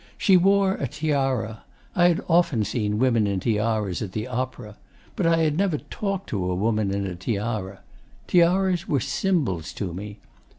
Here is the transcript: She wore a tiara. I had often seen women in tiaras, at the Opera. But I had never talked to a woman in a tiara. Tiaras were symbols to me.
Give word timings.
She 0.17 0.35
wore 0.35 0.73
a 0.77 0.87
tiara. 0.87 1.61
I 1.95 2.07
had 2.07 2.21
often 2.27 2.63
seen 2.63 2.97
women 2.97 3.27
in 3.27 3.39
tiaras, 3.39 4.01
at 4.01 4.13
the 4.13 4.25
Opera. 4.27 4.75
But 5.15 5.27
I 5.27 5.37
had 5.43 5.55
never 5.55 5.77
talked 5.77 6.27
to 6.29 6.43
a 6.49 6.55
woman 6.55 6.89
in 6.89 7.05
a 7.05 7.15
tiara. 7.15 7.81
Tiaras 8.25 8.87
were 8.87 8.99
symbols 8.99 9.71
to 9.73 9.93
me. 9.93 10.17